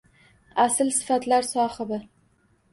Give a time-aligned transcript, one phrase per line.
[0.63, 2.03] Asl sifatlar sohibi